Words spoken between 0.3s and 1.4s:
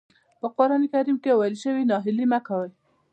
په قرآن کريم کې